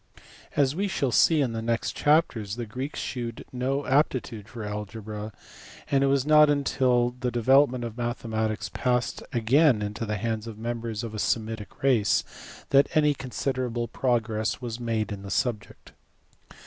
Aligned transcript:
As 0.55 0.73
we 0.75 0.87
shall 0.87 1.11
see 1.11 1.41
in 1.41 1.51
the 1.53 1.61
next 1.61 1.91
chapters 1.91 2.55
the 2.55 2.65
Greeks 2.65 2.99
shewed 2.99 3.45
no 3.53 3.85
aptitude 3.85 4.49
for 4.49 4.63
algebra, 4.63 5.31
and 5.91 6.03
it 6.03 6.07
was 6.07 6.25
not 6.25 6.49
until 6.49 7.11
the 7.11 7.29
development 7.29 7.83
of 7.83 7.95
mathematics 7.99 8.67
passed 8.73 9.21
again 9.31 9.83
into 9.83 10.07
the 10.07 10.17
hands 10.17 10.47
of 10.47 10.57
members 10.57 11.03
of 11.03 11.13
a 11.13 11.19
Semitic 11.19 11.83
race 11.83 12.23
that 12.71 12.89
any 12.97 13.13
considerable 13.13 13.87
progress 13.87 14.59
was 14.59 14.79
made 14.79 15.11
in 15.11 15.21
the 15.21 15.29
subject. 15.29 15.91